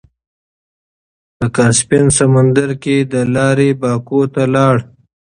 د 1.39 1.41
کاسپين 1.55 2.05
سمندرګي 2.17 2.97
له 3.13 3.21
لارې 3.35 3.69
باکو 3.81 4.21
ته 4.33 4.43
لاړ. 4.55 4.75